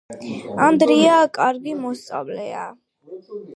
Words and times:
ანდრია 0.67 1.19
კარგი 1.39 1.77
მოსწავლეა 1.83 2.67